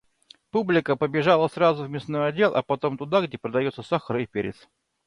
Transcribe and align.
Публика 0.49 0.95
побежала 0.95 1.47
сразу 1.47 1.83
в 1.83 1.87
мясной 1.91 2.27
отдел, 2.29 2.55
а 2.55 2.63
потом 2.63 2.97
туда, 2.97 3.21
где 3.21 3.37
продается 3.37 3.83
сахар 3.83 4.17
и 4.17 4.25
перец. 4.25 4.67